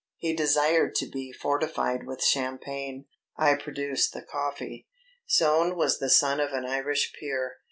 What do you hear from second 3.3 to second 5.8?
I produced the coffee. Soane